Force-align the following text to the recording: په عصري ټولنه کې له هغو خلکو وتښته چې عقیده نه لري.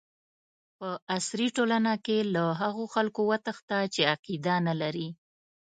په 0.77 0.89
عصري 1.15 1.47
ټولنه 1.57 1.93
کې 2.05 2.17
له 2.33 2.43
هغو 2.61 2.83
خلکو 2.93 3.21
وتښته 3.31 3.77
چې 3.93 4.01
عقیده 4.13 4.55
نه 4.67 4.73
لري. 4.81 5.07